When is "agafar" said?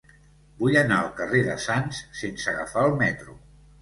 2.55-2.87